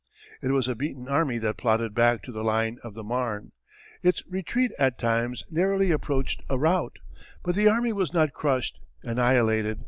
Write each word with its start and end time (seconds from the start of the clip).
It 0.41 0.49
was 0.49 0.67
a 0.67 0.73
beaten 0.73 1.07
army 1.07 1.37
that 1.37 1.57
plodded 1.57 1.93
back 1.93 2.23
to 2.23 2.31
the 2.31 2.43
line 2.43 2.79
of 2.83 2.95
the 2.95 3.03
Marne. 3.03 3.51
Its 4.01 4.23
retreat 4.25 4.71
at 4.79 4.97
times 4.97 5.43
narrowly 5.51 5.91
approached 5.91 6.41
a 6.49 6.57
rout. 6.57 6.97
But 7.43 7.53
the 7.53 7.69
army 7.69 7.93
was 7.93 8.11
not 8.11 8.33
crushed, 8.33 8.79
annihilated. 9.03 9.79